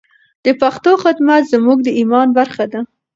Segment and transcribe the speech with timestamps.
[0.45, 2.79] د پښتو خدمت زموږ د ایمان برخه ده.